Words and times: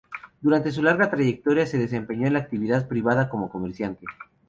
Durante 0.41 0.71
su 0.71 0.81
larga 0.81 1.11
trayectoria 1.11 1.67
se 1.67 1.77
desempeñó 1.77 2.25
en 2.25 2.33
la 2.33 2.39
actividad 2.39 2.87
privada 2.87 3.29
como 3.29 3.51
comerciante. 3.51 4.07